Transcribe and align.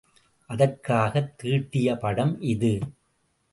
அதற்காகத் 0.49 1.37
தீட்டிய 1.37 1.95
படம் 1.95 2.41
இது. 2.47 2.73